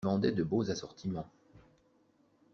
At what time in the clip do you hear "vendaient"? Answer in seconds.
0.07-0.31